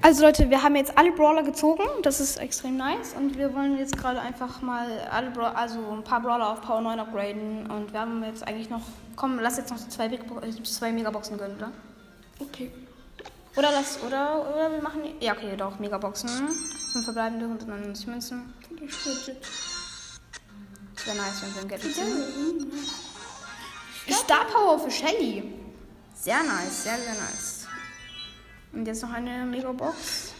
[0.00, 1.82] Also Leute, wir haben jetzt alle Brawler gezogen.
[2.00, 3.12] Das ist extrem nice.
[3.12, 6.80] Und wir wollen jetzt gerade einfach mal alle Brawler, also ein paar Brawler auf Power
[6.80, 7.70] 9 upgraden.
[7.70, 8.80] Und wir haben jetzt eigentlich noch.
[9.14, 11.70] Komm, lass jetzt noch zwei, Big äh, zwei Megaboxen gönnen, oder?
[12.40, 12.70] Okay.
[13.56, 15.02] Oder das, oder, oder wir machen.
[15.20, 16.28] Ja, okay, doch, Megaboxen.
[16.92, 18.52] Fünf verbleibende 199 Münzen.
[21.04, 22.72] Wäre nice, wenn wir ein Gadget ziehen.
[24.10, 25.52] Star Power für Shelly.
[26.14, 27.66] Sehr nice, sehr, sehr nice.
[28.72, 30.32] Und jetzt noch eine Megabox.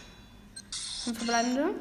[1.05, 1.75] Fünf verbleibende.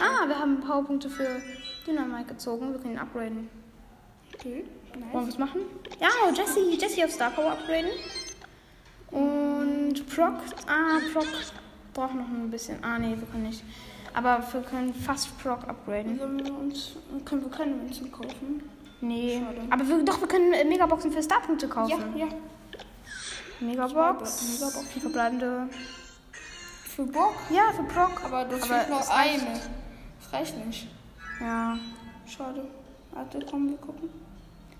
[0.00, 1.40] Ah, wir haben Powerpunkte für
[1.86, 2.72] Dynamite gezogen.
[2.72, 3.48] Wir können ihn upgraden.
[4.34, 5.28] Okay, Wollen wir nice.
[5.28, 5.60] was machen?
[6.00, 7.90] Ja, Jesse, Jesse auf Star Power upgraden.
[9.10, 10.34] Und Proc.
[10.66, 11.26] Ah, Proc
[11.94, 12.82] braucht noch ein bisschen.
[12.82, 13.62] Ah, nee, wir können nicht.
[14.12, 16.18] Aber wir können fast Proc upgraden.
[16.18, 18.62] Sollen wir uns, können wir keine Münzen kaufen?
[19.00, 19.40] Nee.
[19.44, 19.60] Schade.
[19.70, 22.16] Aber wir, doch, wir können Megaboxen für Starpunkte kaufen.
[22.16, 22.26] ja.
[23.60, 24.36] Megabox.
[24.36, 24.86] Zwei Megaboxen.
[24.88, 25.68] Vier verbleibende.
[26.84, 27.34] Für Bock?
[27.50, 28.24] Ja, für Proc.
[28.24, 29.10] Aber das fehlt reicht.
[29.10, 29.60] eine.
[30.20, 30.88] Das reicht nicht.
[31.40, 31.78] Ja.
[32.26, 32.66] Schade.
[33.12, 34.08] Warte, komm, wir gucken.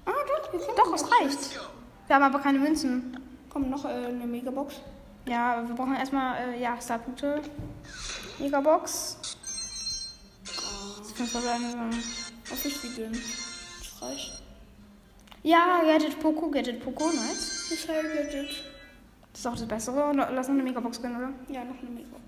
[0.07, 1.61] Ah, doch, wir können Doch, es reicht.
[2.07, 3.17] Wir haben aber keine Münzen.
[3.51, 4.77] Komm, noch äh, eine Megabox.
[5.27, 7.43] Ja, wir brauchen erstmal, äh, ja, Starpunkte.
[8.39, 9.37] Megabox.
[11.15, 11.97] Fünf verbleibende.
[12.49, 13.13] Was ist die denn?
[13.13, 14.43] Das reicht.
[15.43, 17.69] Ja, Gadget Poco, Gadget Poco, nice.
[17.71, 18.65] Das heißt Gadget.
[19.33, 20.13] Das ist auch das Bessere.
[20.15, 21.29] Lass noch eine Megabox gönnen, oder?
[21.49, 22.23] Ja, noch eine Megabox.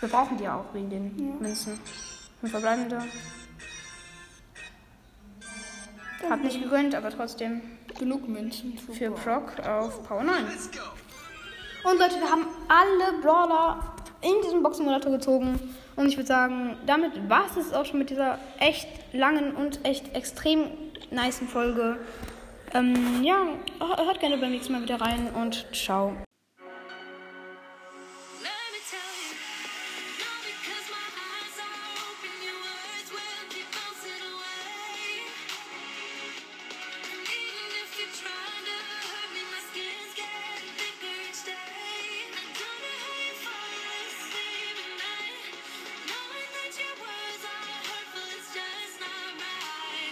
[0.00, 1.34] Wir brauchen die auch wegen den Ja.
[1.40, 1.78] Münzen.
[2.40, 3.02] Fünf verbleibende.
[6.30, 7.60] Hab nicht gegönnt, aber trotzdem
[7.98, 9.10] Genug Münzen für.
[9.12, 10.34] Proc auf Power 9.
[11.84, 15.58] Und Leute, wir haben alle Brawler in diesem Boxsimulator gezogen.
[15.94, 20.14] Und ich würde sagen, damit war es auch schon mit dieser echt langen und echt
[20.14, 20.70] extrem
[21.10, 21.98] nicen Folge.
[22.74, 23.46] Ähm, ja,
[23.78, 26.16] hört gerne beim nächsten Mal wieder rein und ciao.